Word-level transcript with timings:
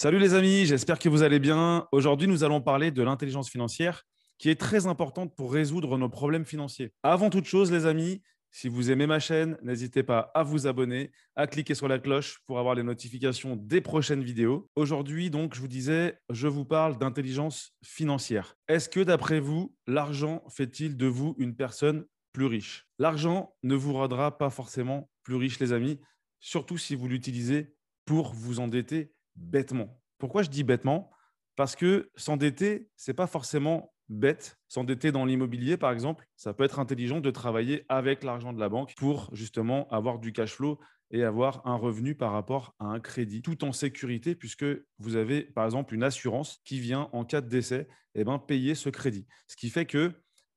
Salut 0.00 0.20
les 0.20 0.34
amis, 0.34 0.64
j'espère 0.64 1.00
que 1.00 1.08
vous 1.08 1.24
allez 1.24 1.40
bien. 1.40 1.88
Aujourd'hui, 1.90 2.28
nous 2.28 2.44
allons 2.44 2.60
parler 2.60 2.92
de 2.92 3.02
l'intelligence 3.02 3.50
financière 3.50 4.04
qui 4.38 4.48
est 4.48 4.54
très 4.54 4.86
importante 4.86 5.34
pour 5.34 5.52
résoudre 5.52 5.98
nos 5.98 6.08
problèmes 6.08 6.44
financiers. 6.44 6.92
Avant 7.02 7.30
toute 7.30 7.46
chose, 7.46 7.72
les 7.72 7.84
amis, 7.84 8.22
si 8.52 8.68
vous 8.68 8.92
aimez 8.92 9.08
ma 9.08 9.18
chaîne, 9.18 9.58
n'hésitez 9.60 10.04
pas 10.04 10.30
à 10.36 10.44
vous 10.44 10.68
abonner, 10.68 11.10
à 11.34 11.48
cliquer 11.48 11.74
sur 11.74 11.88
la 11.88 11.98
cloche 11.98 12.38
pour 12.46 12.60
avoir 12.60 12.76
les 12.76 12.84
notifications 12.84 13.56
des 13.56 13.80
prochaines 13.80 14.22
vidéos. 14.22 14.70
Aujourd'hui, 14.76 15.30
donc, 15.30 15.56
je 15.56 15.60
vous 15.60 15.66
disais, 15.66 16.16
je 16.30 16.46
vous 16.46 16.64
parle 16.64 16.96
d'intelligence 16.96 17.72
financière. 17.82 18.54
Est-ce 18.68 18.88
que 18.88 19.00
d'après 19.00 19.40
vous, 19.40 19.74
l'argent 19.88 20.44
fait-il 20.48 20.96
de 20.96 21.06
vous 21.06 21.34
une 21.38 21.56
personne 21.56 22.06
plus 22.32 22.46
riche? 22.46 22.86
L'argent 23.00 23.52
ne 23.64 23.74
vous 23.74 23.94
rendra 23.94 24.38
pas 24.38 24.50
forcément 24.50 25.10
plus 25.24 25.34
riche, 25.34 25.58
les 25.58 25.72
amis, 25.72 25.98
surtout 26.38 26.78
si 26.78 26.94
vous 26.94 27.08
l'utilisez 27.08 27.74
pour 28.04 28.32
vous 28.32 28.60
endetter 28.60 29.12
bêtement. 29.38 30.00
Pourquoi 30.18 30.42
je 30.42 30.50
dis 30.50 30.64
bêtement? 30.64 31.10
Parce 31.56 31.76
que 31.76 32.10
s'endetter, 32.16 32.88
ce 32.96 33.10
n'est 33.10 33.14
pas 33.14 33.26
forcément 33.26 33.92
bête. 34.08 34.58
S'endetter 34.68 35.12
dans 35.12 35.24
l'immobilier, 35.24 35.76
par 35.76 35.92
exemple, 35.92 36.26
ça 36.36 36.54
peut 36.54 36.64
être 36.64 36.78
intelligent 36.78 37.20
de 37.20 37.30
travailler 37.30 37.84
avec 37.88 38.24
l'argent 38.24 38.52
de 38.52 38.60
la 38.60 38.68
banque 38.68 38.94
pour 38.96 39.34
justement 39.34 39.88
avoir 39.88 40.18
du 40.18 40.32
cash 40.32 40.54
flow 40.54 40.78
et 41.10 41.24
avoir 41.24 41.66
un 41.66 41.76
revenu 41.76 42.14
par 42.14 42.32
rapport 42.32 42.74
à 42.78 42.86
un 42.86 43.00
crédit, 43.00 43.42
tout 43.42 43.64
en 43.64 43.72
sécurité, 43.72 44.34
puisque 44.34 44.66
vous 44.98 45.16
avez, 45.16 45.42
par 45.42 45.64
exemple, 45.64 45.94
une 45.94 46.02
assurance 46.02 46.60
qui 46.64 46.80
vient, 46.80 47.08
en 47.12 47.24
cas 47.24 47.40
de 47.40 47.48
décès, 47.48 47.88
et 48.14 48.20
eh 48.20 48.24
ben, 48.24 48.38
payer 48.38 48.74
ce 48.74 48.88
crédit. 48.88 49.26
Ce 49.46 49.56
qui 49.56 49.70
fait 49.70 49.86
que 49.86 50.12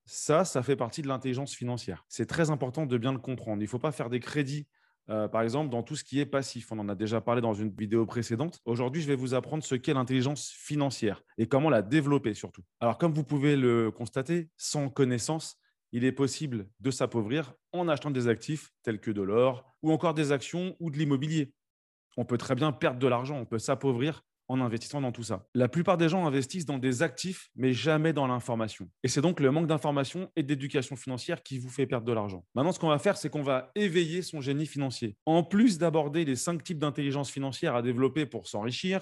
ça, 0.05 0.45
ça 0.45 0.63
fait 0.63 0.75
partie 0.75 1.01
de 1.01 1.07
l'intelligence 1.07 1.55
financière. 1.55 2.05
C'est 2.09 2.25
très 2.25 2.49
important 2.49 2.85
de 2.85 2.97
bien 2.97 3.13
le 3.13 3.19
comprendre. 3.19 3.61
Il 3.61 3.65
ne 3.65 3.69
faut 3.69 3.79
pas 3.79 3.91
faire 3.91 4.09
des 4.09 4.19
crédits 4.19 4.67
euh, 5.09 5.27
par 5.27 5.41
exemple, 5.41 5.69
dans 5.69 5.83
tout 5.83 5.95
ce 5.95 6.03
qui 6.03 6.19
est 6.19 6.25
passif. 6.25 6.71
On 6.71 6.79
en 6.79 6.89
a 6.89 6.95
déjà 6.95 7.21
parlé 7.21 7.41
dans 7.41 7.53
une 7.53 7.71
vidéo 7.71 8.05
précédente. 8.05 8.59
Aujourd'hui, 8.65 9.01
je 9.01 9.07
vais 9.07 9.15
vous 9.15 9.33
apprendre 9.33 9.63
ce 9.63 9.75
qu'est 9.75 9.93
l'intelligence 9.93 10.49
financière 10.49 11.23
et 11.37 11.47
comment 11.47 11.69
la 11.69 11.81
développer 11.81 12.33
surtout. 12.33 12.61
Alors, 12.79 12.97
comme 12.97 13.13
vous 13.13 13.23
pouvez 13.23 13.55
le 13.55 13.91
constater, 13.91 14.49
sans 14.57 14.89
connaissance, 14.89 15.57
il 15.91 16.05
est 16.05 16.11
possible 16.11 16.67
de 16.79 16.91
s'appauvrir 16.91 17.53
en 17.73 17.87
achetant 17.87 18.11
des 18.11 18.27
actifs 18.27 18.71
tels 18.83 18.99
que 18.99 19.11
de 19.11 19.21
l'or 19.21 19.65
ou 19.81 19.91
encore 19.91 20.13
des 20.13 20.31
actions 20.31 20.75
ou 20.79 20.89
de 20.89 20.97
l'immobilier. 20.97 21.53
On 22.17 22.25
peut 22.25 22.37
très 22.37 22.55
bien 22.55 22.71
perdre 22.71 22.99
de 22.99 23.07
l'argent, 23.07 23.37
on 23.37 23.45
peut 23.45 23.59
s'appauvrir 23.59 24.23
en 24.51 24.59
investissant 24.59 24.99
dans 24.99 25.13
tout 25.13 25.23
ça. 25.23 25.45
La 25.55 25.69
plupart 25.69 25.97
des 25.97 26.09
gens 26.09 26.27
investissent 26.27 26.65
dans 26.65 26.77
des 26.77 27.01
actifs, 27.03 27.49
mais 27.55 27.71
jamais 27.71 28.11
dans 28.11 28.27
l'information. 28.27 28.89
Et 29.03 29.07
c'est 29.07 29.21
donc 29.21 29.39
le 29.39 29.49
manque 29.49 29.67
d'information 29.67 30.29
et 30.35 30.43
d'éducation 30.43 30.97
financière 30.97 31.41
qui 31.41 31.57
vous 31.57 31.69
fait 31.69 31.87
perdre 31.87 32.05
de 32.05 32.11
l'argent. 32.11 32.45
Maintenant, 32.53 32.73
ce 32.73 32.79
qu'on 32.79 32.89
va 32.89 32.99
faire, 32.99 33.15
c'est 33.15 33.29
qu'on 33.29 33.43
va 33.43 33.71
éveiller 33.75 34.21
son 34.21 34.41
génie 34.41 34.65
financier. 34.65 35.15
En 35.25 35.43
plus 35.43 35.77
d'aborder 35.77 36.25
les 36.25 36.35
cinq 36.35 36.63
types 36.63 36.79
d'intelligence 36.79 37.31
financière 37.31 37.75
à 37.75 37.81
développer 37.81 38.25
pour 38.25 38.47
s'enrichir, 38.47 39.01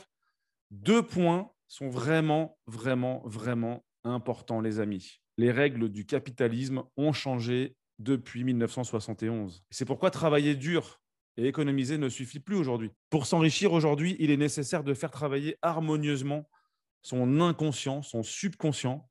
deux 0.70 1.02
points 1.02 1.50
sont 1.68 1.90
vraiment, 1.90 2.58
vraiment, 2.68 3.24
vraiment 3.26 3.84
importants, 4.04 4.62
les 4.62 4.80
amis. 4.80 5.20
Les 5.38 5.52
règles 5.52 5.90
du 5.90 6.06
capitalisme 6.06 6.84
ont 6.96 7.14
changé 7.14 7.76
depuis 7.98 8.44
1971. 8.44 9.64
C'est 9.72 9.86
pourquoi 9.86 10.12
travailler 10.12 10.56
dur 10.56 11.02
et 11.40 11.48
économiser 11.48 11.98
ne 11.98 12.10
suffit 12.10 12.40
plus 12.40 12.58
aujourd'hui. 12.58 12.92
Pour 13.10 13.26
s'enrichir 13.26 13.72
aujourd'hui, 13.72 14.18
il 14.20 14.30
est 14.30 14.38
nécessaire 14.38 14.84
de 14.84 14.94
faire 14.94 15.10
travailler 15.10 15.56
harmonieusement 15.62 16.50
son 17.02 17.40
inconscient, 17.40 18.02
son 18.02 18.24
subconscient, 18.24 19.10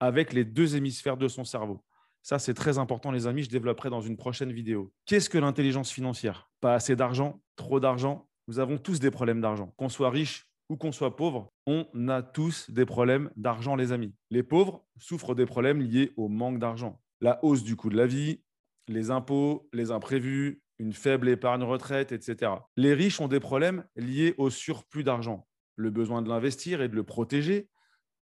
avec 0.00 0.32
les 0.32 0.44
deux 0.44 0.74
hémisphères 0.74 1.16
de 1.16 1.28
son 1.28 1.44
cerveau. 1.44 1.84
Ça, 2.22 2.40
c'est 2.40 2.54
très 2.54 2.78
important, 2.78 3.12
les 3.12 3.28
amis. 3.28 3.44
Je 3.44 3.48
développerai 3.48 3.90
dans 3.90 4.00
une 4.00 4.16
prochaine 4.16 4.52
vidéo. 4.52 4.92
Qu'est-ce 5.06 5.30
que 5.30 5.38
l'intelligence 5.38 5.92
financière? 5.92 6.50
Pas 6.60 6.74
assez 6.74 6.96
d'argent, 6.96 7.40
trop 7.54 7.78
d'argent? 7.78 8.28
Nous 8.48 8.58
avons 8.58 8.76
tous 8.76 8.98
des 8.98 9.12
problèmes 9.12 9.40
d'argent. 9.40 9.72
Qu'on 9.76 9.88
soit 9.88 10.10
riche 10.10 10.48
ou 10.68 10.76
qu'on 10.76 10.90
soit 10.90 11.14
pauvre, 11.14 11.52
on 11.66 11.86
a 12.08 12.22
tous 12.22 12.70
des 12.70 12.86
problèmes 12.86 13.30
d'argent, 13.36 13.76
les 13.76 13.92
amis. 13.92 14.14
Les 14.30 14.42
pauvres 14.42 14.84
souffrent 14.98 15.36
des 15.36 15.46
problèmes 15.46 15.80
liés 15.80 16.12
au 16.16 16.28
manque 16.28 16.58
d'argent. 16.58 17.00
La 17.20 17.42
hausse 17.44 17.62
du 17.62 17.76
coût 17.76 17.88
de 17.88 17.96
la 17.96 18.06
vie, 18.06 18.42
les 18.88 19.10
impôts, 19.10 19.68
les 19.72 19.92
imprévus, 19.92 20.60
une 20.78 20.92
faible 20.92 21.28
épargne 21.28 21.62
retraite, 21.62 22.12
etc. 22.12 22.52
Les 22.76 22.94
riches 22.94 23.20
ont 23.20 23.28
des 23.28 23.40
problèmes 23.40 23.84
liés 23.96 24.34
au 24.38 24.50
surplus 24.50 25.04
d'argent, 25.04 25.46
le 25.76 25.90
besoin 25.90 26.22
de 26.22 26.28
l'investir 26.28 26.82
et 26.82 26.88
de 26.88 26.94
le 26.94 27.04
protéger, 27.04 27.68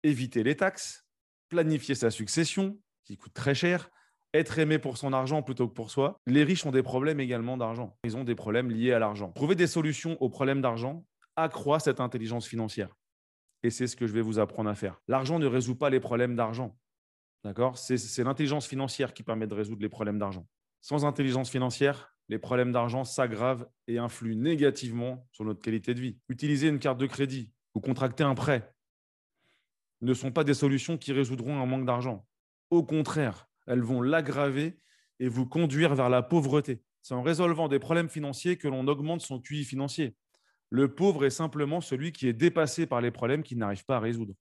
éviter 0.04 0.44
les 0.44 0.56
taxes, 0.56 1.06
planifier 1.50 1.96
sa 1.96 2.12
succession, 2.12 2.80
qui 3.04 3.18
coûte 3.18 3.34
très 3.34 3.56
cher, 3.56 3.90
être 4.34 4.60
aimé 4.60 4.80
pour 4.80 4.98
son 4.98 5.14
argent 5.14 5.42
plutôt 5.42 5.68
que 5.68 5.74
pour 5.74 5.92
soi. 5.92 6.20
Les 6.26 6.44
riches 6.44 6.66
ont 6.66 6.72
des 6.72 6.84
problèmes 6.84 7.20
également 7.20 7.58
d'argent. 7.58 7.98
Ils 8.04 8.18
ont 8.18 8.24
des 8.24 8.36
problèmes 8.36 8.70
liés 8.70 8.92
à 8.92 9.00
l'argent. 9.00 9.32
Trouver 9.32 9.56
des 9.56 9.68
solutions 9.68 10.22
aux 10.22 10.30
problèmes 10.30 10.62
d'argent 10.62 11.06
accroît 11.36 11.80
cette 11.80 12.00
intelligence 12.00 12.48
financière. 12.48 12.96
Et 13.64 13.70
c'est 13.70 13.88
ce 13.88 13.96
que 13.96 14.08
je 14.08 14.14
vais 14.14 14.22
vous 14.22 14.40
apprendre 14.40 14.70
à 14.70 14.76
faire. 14.76 15.02
L'argent 15.08 15.40
ne 15.40 15.48
résout 15.48 15.76
pas 15.76 15.90
les 15.90 16.00
problèmes 16.00 16.36
d'argent. 16.36 16.78
D'accord? 17.44 17.78
C'est 17.78 18.24
l'intelligence 18.24 18.68
financière 18.68 19.14
qui 19.14 19.24
permet 19.24 19.48
de 19.48 19.54
résoudre 19.54 19.82
les 19.82 19.90
problèmes 19.90 20.20
d'argent. 20.20 20.48
Sans 20.82 21.06
intelligence 21.06 21.50
financière, 21.50 22.15
les 22.30 22.40
problèmes 22.40 22.72
d'argent 22.72 23.04
s'aggravent 23.04 23.68
et 23.88 23.98
influent 23.98 24.36
négativement 24.36 25.28
sur 25.32 25.46
notre 25.46 25.62
qualité 25.62 25.94
de 25.94 26.02
vie. 26.02 26.18
Utiliser 26.30 26.68
une 26.68 26.80
carte 26.80 26.98
de 26.98 27.06
crédit 27.06 27.52
ou 27.74 27.82
contracter 27.82 28.24
un 28.24 28.36
prêt 28.36 28.74
ne 30.02 30.14
sont 30.14 30.32
pas 30.32 30.44
des 30.44 30.54
solutions 30.54 30.98
qui 30.98 31.14
résoudront 31.14 31.62
un 31.62 31.66
manque 31.66 31.86
d'argent. 31.86 32.28
Au 32.70 32.84
contraire, 32.84 33.48
elles 33.68 33.82
vont 33.82 34.02
l'aggraver 34.02 34.80
et 35.20 35.28
vous 35.28 35.46
conduire 35.46 35.96
vers 35.96 36.10
la 36.10 36.22
pauvreté. 36.22 36.82
C'est 37.02 37.14
en 37.14 37.22
résolvant 37.22 37.68
des 37.68 37.80
problèmes 37.80 38.10
financiers 38.10 38.58
que 38.58 38.68
l'on 38.68 38.88
augmente 38.88 39.22
son 39.22 39.40
QI 39.40 39.64
financier. 39.64 40.16
Le 40.70 40.94
pauvre 40.94 41.26
est 41.26 41.30
simplement 41.30 41.80
celui 41.80 42.12
qui 42.12 42.28
est 42.28 42.34
dépassé 42.34 42.88
par 42.88 43.02
les 43.02 43.12
problèmes 43.12 43.44
qu'il 43.44 43.60
n'arrive 43.60 43.86
pas 43.86 43.98
à 43.98 44.00
résoudre, 44.00 44.34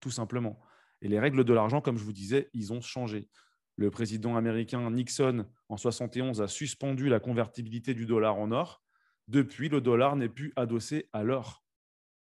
tout 0.00 0.10
simplement. 0.10 0.58
Et 1.02 1.08
les 1.08 1.20
règles 1.20 1.44
de 1.44 1.52
l'argent, 1.52 1.82
comme 1.82 1.98
je 1.98 2.04
vous 2.04 2.14
disais, 2.14 2.48
ils 2.54 2.72
ont 2.72 2.80
changé. 2.80 3.28
Le 3.76 3.90
président 3.90 4.36
américain 4.36 4.90
Nixon, 4.90 5.46
en 5.68 5.76
71, 5.76 6.40
a 6.40 6.48
suspendu 6.48 7.08
la 7.08 7.20
convertibilité 7.20 7.92
du 7.92 8.06
dollar 8.06 8.38
en 8.38 8.50
or. 8.50 8.82
Depuis, 9.28 9.68
le 9.68 9.80
dollar 9.80 10.16
n'est 10.16 10.28
plus 10.28 10.52
adossé 10.56 11.08
à 11.12 11.22
l'or. 11.22 11.62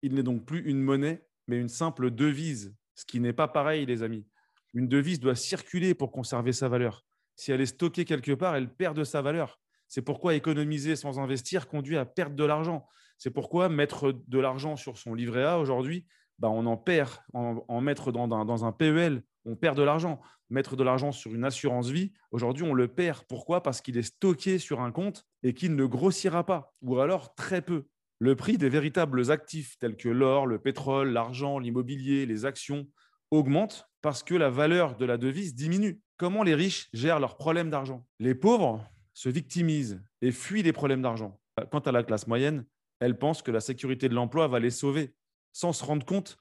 Il 0.01 0.15
n'est 0.15 0.23
donc 0.23 0.45
plus 0.45 0.61
une 0.69 0.81
monnaie, 0.81 1.25
mais 1.47 1.57
une 1.59 1.69
simple 1.69 2.11
devise, 2.11 2.75
ce 2.95 3.05
qui 3.05 3.19
n'est 3.19 3.33
pas 3.33 3.47
pareil, 3.47 3.85
les 3.85 4.03
amis. 4.03 4.27
Une 4.73 4.89
devise 4.89 5.19
doit 5.19 5.35
circuler 5.35 5.93
pour 5.93 6.11
conserver 6.11 6.51
sa 6.51 6.67
valeur. 6.67 7.05
Si 7.37 7.51
elle 7.51 7.61
est 7.61 7.67
stockée 7.67 8.05
quelque 8.05 8.33
part, 8.33 8.55
elle 8.55 8.73
perd 8.73 8.97
de 8.97 9.03
sa 9.03 9.21
valeur. 9.21 9.59
C'est 9.87 10.01
pourquoi 10.01 10.35
économiser 10.35 10.95
sans 10.95 11.19
investir 11.19 11.67
conduit 11.67 11.97
à 11.97 12.05
perdre 12.05 12.35
de 12.35 12.43
l'argent. 12.43 12.87
C'est 13.17 13.31
pourquoi 13.31 13.69
mettre 13.69 14.11
de 14.11 14.39
l'argent 14.39 14.75
sur 14.75 14.97
son 14.97 15.13
livret 15.13 15.43
A 15.43 15.59
aujourd'hui, 15.59 16.05
bah, 16.39 16.49
on 16.49 16.65
en 16.65 16.75
perd. 16.75 17.11
En, 17.33 17.81
mettre 17.81 18.11
dans, 18.11 18.27
dans, 18.27 18.65
un 18.65 18.71
PEL, 18.71 19.23
on 19.45 19.55
perd 19.55 19.77
de 19.77 19.83
l'argent. 19.83 20.21
Mettre 20.49 20.75
de 20.75 20.83
l'argent 20.83 21.11
sur 21.11 21.33
une 21.33 21.43
assurance 21.43 21.89
vie, 21.89 22.11
aujourd'hui, 22.31 22.63
on 22.63 22.73
le 22.73 22.87
perd. 22.87 23.23
Pourquoi? 23.27 23.63
Parce 23.63 23.81
qu'il 23.81 23.97
est 23.97 24.03
stocké 24.03 24.59
sur 24.59 24.81
un 24.81 24.91
compte 24.91 25.25
et 25.41 25.53
qu'il 25.53 25.75
ne 25.75 25.85
grossira 25.85 26.45
pas, 26.45 26.73
ou 26.81 26.99
alors 26.99 27.33
très 27.33 27.61
peu. 27.61 27.85
Le 28.19 28.35
prix 28.35 28.57
des 28.57 28.69
véritables 28.69 29.31
actifs 29.31 29.77
tels 29.79 29.97
que 29.97 30.09
l'or, 30.09 30.45
le 30.45 30.59
pétrole, 30.59 31.09
l'argent, 31.09 31.59
l'immobilier, 31.59 32.25
les 32.25 32.45
actions 32.45 32.87
augmente 33.31 33.89
parce 34.01 34.23
que 34.23 34.35
la 34.35 34.49
valeur 34.49 34.95
de 34.97 35.05
la 35.05 35.17
devise 35.17 35.55
diminue. 35.55 35.99
Comment 36.17 36.43
les 36.43 36.55
riches 36.55 36.89
gèrent 36.93 37.19
leurs 37.19 37.37
problèmes 37.37 37.69
d'argent? 37.69 38.05
Les 38.19 38.35
pauvres 38.35 38.85
se 39.13 39.29
victimisent 39.29 40.01
et 40.21 40.31
fuient 40.31 40.63
les 40.63 40.73
problèmes 40.73 41.01
d'argent. 41.01 41.39
Quant 41.71 41.79
à 41.79 41.91
la 41.91 42.03
classe 42.03 42.27
moyenne, 42.27 42.65
elle 42.99 43.17
pense 43.17 43.41
que 43.41 43.51
la 43.51 43.59
sécurité 43.59 44.07
de 44.09 44.13
l'emploi 44.13 44.47
va 44.47 44.59
les 44.59 44.71
sauver, 44.71 45.15
sans 45.51 45.73
se 45.73 45.83
rendre 45.83 46.05
compte 46.05 46.37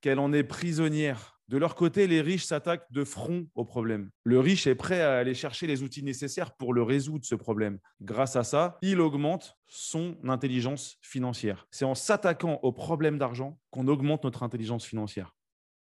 qu'elle 0.00 0.18
en 0.18 0.32
est 0.32 0.44
prisonnière. 0.44 1.37
De 1.48 1.56
leur 1.56 1.74
côté, 1.74 2.06
les 2.06 2.20
riches 2.20 2.44
s'attaquent 2.44 2.90
de 2.92 3.04
front 3.04 3.46
au 3.54 3.64
problème. 3.64 4.10
Le 4.24 4.38
riche 4.38 4.66
est 4.66 4.74
prêt 4.74 5.00
à 5.00 5.16
aller 5.16 5.34
chercher 5.34 5.66
les 5.66 5.82
outils 5.82 6.02
nécessaires 6.02 6.54
pour 6.56 6.74
le 6.74 6.82
résoudre, 6.82 7.24
ce 7.24 7.34
problème. 7.34 7.78
Grâce 8.02 8.36
à 8.36 8.44
ça, 8.44 8.78
il 8.82 9.00
augmente 9.00 9.56
son 9.66 10.18
intelligence 10.24 10.98
financière. 11.00 11.66
C'est 11.70 11.86
en 11.86 11.94
s'attaquant 11.94 12.60
au 12.62 12.72
problème 12.72 13.18
d'argent 13.18 13.58
qu'on 13.70 13.88
augmente 13.88 14.24
notre 14.24 14.42
intelligence 14.42 14.84
financière. 14.84 15.34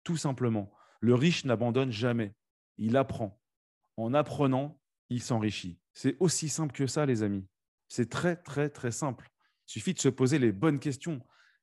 Tout 0.04 0.16
simplement. 0.16 0.70
Le 1.00 1.14
riche 1.14 1.44
n'abandonne 1.44 1.90
jamais. 1.90 2.34
Il 2.78 2.96
apprend. 2.96 3.40
En 3.96 4.14
apprenant, 4.14 4.80
il 5.08 5.20
s'enrichit. 5.20 5.80
C'est 5.92 6.16
aussi 6.20 6.48
simple 6.48 6.72
que 6.72 6.86
ça, 6.86 7.06
les 7.06 7.22
amis. 7.24 7.46
C'est 7.88 8.08
très, 8.08 8.36
très, 8.36 8.70
très 8.70 8.92
simple. 8.92 9.28
Il 9.66 9.72
suffit 9.72 9.94
de 9.94 9.98
se 9.98 10.08
poser 10.08 10.38
les 10.38 10.52
bonnes 10.52 10.78
questions 10.78 11.20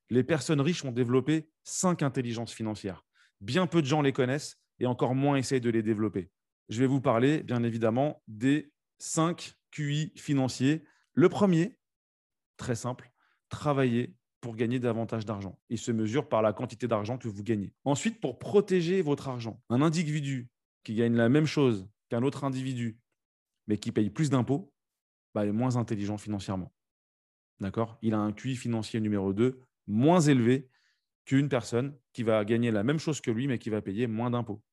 les 0.10 0.24
personnes 0.24 0.62
riches 0.62 0.86
ont 0.86 0.92
développé 0.92 1.50
cinq 1.64 2.02
intelligences 2.02 2.54
financières. 2.54 3.04
Bien 3.42 3.68
peu 3.68 3.82
de 3.82 3.88
gens 3.88 4.02
les 4.02 4.14
connaissent 4.14 4.58
et 4.80 4.86
encore 4.86 5.16
moins 5.16 5.38
essayent 5.38 5.62
de 5.62 5.70
les 5.70 5.84
développer. 5.84 6.30
Je 6.70 6.80
vais 6.80 6.88
vous 6.88 7.02
parler, 7.02 7.44
bien 7.44 7.64
évidemment, 7.64 8.22
des 8.28 8.72
cinq 8.98 9.56
QI 9.72 10.12
financiers. 10.16 10.84
Le 11.14 11.30
premier, 11.30 11.78
très 12.58 12.76
simple, 12.76 13.12
travailler 13.50 14.16
pour 14.42 14.56
gagner 14.56 14.80
davantage 14.80 15.26
d'argent. 15.26 15.60
Il 15.70 15.78
se 15.78 15.92
mesure 15.92 16.30
par 16.30 16.42
la 16.42 16.54
quantité 16.54 16.88
d'argent 16.88 17.18
que 17.18 17.28
vous 17.28 17.44
gagnez. 17.44 17.74
Ensuite, 17.86 18.20
pour 18.20 18.38
protéger 18.40 19.02
votre 19.02 19.28
argent, 19.28 19.62
un 19.70 19.82
individu 19.82 20.50
qui 20.84 20.96
gagne 20.96 21.16
la 21.16 21.30
même 21.30 21.46
chose 21.46 21.88
qu'un 22.10 22.24
autre 22.24 22.44
individu, 22.44 23.00
mais 23.68 23.78
qui 23.78 23.92
paye 23.92 24.10
plus 24.10 24.30
d'impôts, 24.30 24.72
bah, 25.34 25.46
est 25.46 25.52
moins 25.52 25.76
intelligent 25.76 26.18
financièrement. 26.18 26.74
D'accord? 27.60 27.98
Il 28.02 28.14
a 28.14 28.20
un 28.20 28.32
QI 28.32 28.56
financier 28.56 29.00
numéro 29.00 29.34
2 29.34 29.60
moins 29.88 30.20
élevé 30.20 30.70
qu'une 31.28 31.50
personne 31.50 31.94
qui 32.14 32.24
va 32.24 32.44
gagner 32.46 32.72
la 32.72 32.84
même 32.84 32.98
chose 32.98 33.22
que 33.22 33.30
lui, 33.30 33.48
mais 33.48 33.60
qui 33.60 33.70
va 33.70 33.82
payer 33.82 34.08
moins 34.08 34.32
d'impôts. 34.32 34.64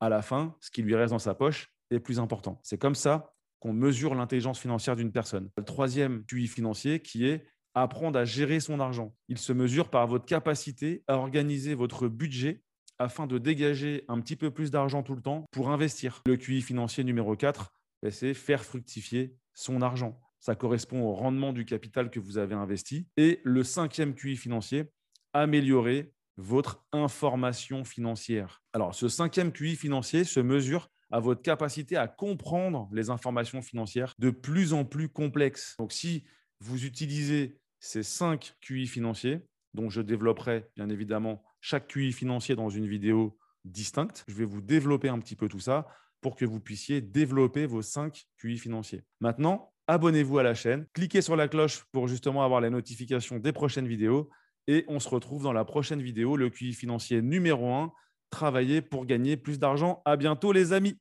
À 0.00 0.08
la 0.08 0.22
fin, 0.22 0.56
ce 0.60 0.70
qui 0.70 0.82
lui 0.82 0.96
reste 0.96 1.12
dans 1.12 1.18
sa 1.20 1.34
poche 1.34 1.72
est 1.90 2.00
plus 2.00 2.18
important. 2.18 2.58
C'est 2.64 2.78
comme 2.78 2.94
ça 2.96 3.34
qu'on 3.60 3.74
mesure 3.74 4.14
l'intelligence 4.14 4.58
financière 4.58 4.96
d'une 4.96 5.12
personne. 5.12 5.50
Le 5.58 5.64
troisième 5.64 6.24
QI 6.24 6.48
financier 6.48 7.00
qui 7.00 7.26
est 7.26 7.46
apprendre 7.74 8.18
à 8.18 8.24
gérer 8.24 8.58
son 8.58 8.80
argent. 8.80 9.14
Il 9.28 9.38
se 9.38 9.52
mesure 9.52 9.90
par 9.90 10.06
votre 10.06 10.24
capacité 10.24 11.04
à 11.06 11.16
organiser 11.18 11.74
votre 11.74 12.08
budget 12.08 12.62
afin 12.98 13.26
de 13.26 13.38
dégager 13.38 14.04
un 14.08 14.20
petit 14.20 14.36
peu 14.36 14.50
plus 14.50 14.70
d'argent 14.70 15.02
tout 15.02 15.14
le 15.14 15.22
temps 15.22 15.44
pour 15.52 15.70
investir. 15.70 16.22
Le 16.26 16.36
QI 16.36 16.62
financier 16.62 17.04
numéro 17.04 17.36
4, 17.36 17.72
ben, 18.02 18.10
c'est 18.10 18.34
faire 18.34 18.64
fructifier 18.64 19.36
son 19.54 19.82
argent. 19.82 20.18
Ça 20.40 20.54
correspond 20.54 21.02
au 21.02 21.12
rendement 21.12 21.52
du 21.52 21.66
capital 21.66 22.10
que 22.10 22.18
vous 22.18 22.38
avez 22.38 22.54
investi. 22.54 23.06
Et 23.18 23.40
le 23.44 23.62
cinquième 23.62 24.14
QI 24.14 24.36
financier, 24.36 24.90
améliorer 25.32 26.12
votre 26.36 26.84
information 26.92 27.84
financière. 27.84 28.62
Alors, 28.72 28.94
ce 28.94 29.08
cinquième 29.08 29.52
QI 29.52 29.76
financier 29.76 30.24
se 30.24 30.40
mesure 30.40 30.88
à 31.10 31.20
votre 31.20 31.42
capacité 31.42 31.96
à 31.96 32.08
comprendre 32.08 32.88
les 32.92 33.10
informations 33.10 33.62
financières 33.62 34.14
de 34.18 34.30
plus 34.30 34.72
en 34.72 34.84
plus 34.84 35.08
complexes. 35.08 35.74
Donc, 35.78 35.92
si 35.92 36.24
vous 36.60 36.84
utilisez 36.84 37.58
ces 37.78 38.02
cinq 38.02 38.54
QI 38.60 38.86
financiers, 38.86 39.40
dont 39.74 39.90
je 39.90 40.00
développerai 40.00 40.66
bien 40.76 40.88
évidemment 40.88 41.42
chaque 41.60 41.88
QI 41.88 42.12
financier 42.12 42.56
dans 42.56 42.70
une 42.70 42.86
vidéo 42.86 43.38
distincte, 43.64 44.24
je 44.28 44.34
vais 44.34 44.44
vous 44.44 44.60
développer 44.60 45.08
un 45.08 45.18
petit 45.18 45.36
peu 45.36 45.48
tout 45.48 45.60
ça 45.60 45.86
pour 46.20 46.36
que 46.36 46.44
vous 46.44 46.60
puissiez 46.60 47.00
développer 47.00 47.66
vos 47.66 47.82
cinq 47.82 48.26
QI 48.38 48.58
financiers. 48.58 49.02
Maintenant, 49.20 49.72
abonnez-vous 49.86 50.38
à 50.38 50.42
la 50.42 50.54
chaîne, 50.54 50.86
cliquez 50.92 51.22
sur 51.22 51.36
la 51.36 51.48
cloche 51.48 51.84
pour 51.92 52.08
justement 52.08 52.44
avoir 52.44 52.60
les 52.60 52.70
notifications 52.70 53.38
des 53.38 53.52
prochaines 53.52 53.88
vidéos 53.88 54.30
et 54.66 54.84
on 54.88 55.00
se 55.00 55.08
retrouve 55.08 55.42
dans 55.42 55.52
la 55.52 55.64
prochaine 55.64 56.02
vidéo, 56.02 56.36
le 56.36 56.50
QI 56.50 56.72
financier 56.72 57.22
numéro 57.22 57.72
1, 57.72 57.92
travailler 58.30 58.80
pour 58.80 59.06
gagner 59.06 59.36
plus 59.36 59.58
d'argent. 59.58 60.02
À 60.04 60.16
bientôt 60.16 60.52
les 60.52 60.72
amis. 60.72 60.96